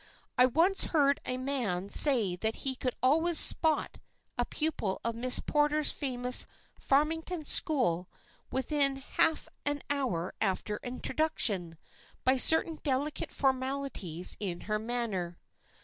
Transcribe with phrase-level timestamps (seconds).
[0.35, 3.99] I once heard a man say that he could always "spot"
[4.35, 6.47] a pupil of Miss Porter's famous
[6.79, 8.09] Farmington School
[8.49, 11.77] within half an hour after introduction,
[12.23, 15.37] by certain delicate formalities in her manner.